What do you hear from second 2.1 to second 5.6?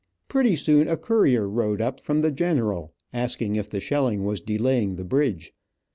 the general, asking if the shelling was delaying the bridge.